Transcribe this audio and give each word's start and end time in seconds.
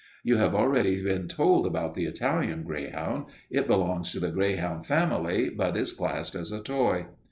You 0.23 0.37
have 0.37 0.55
already 0.55 0.99
been 1.03 1.27
told 1.27 1.67
about 1.67 1.93
the 1.93 2.05
Italian 2.05 2.63
greyhound. 2.63 3.25
It 3.51 3.67
belongs 3.67 4.11
to 4.13 4.19
the 4.19 4.31
greyhound 4.31 4.87
family 4.87 5.51
but 5.51 5.77
is 5.77 5.93
classed 5.93 6.33
as 6.33 6.51
a 6.51 6.59
toy. 6.63 7.05